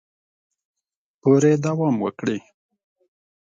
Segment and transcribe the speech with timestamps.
[1.21, 2.37] پورې دوام وکړي